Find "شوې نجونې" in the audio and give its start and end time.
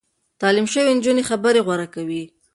0.73-1.23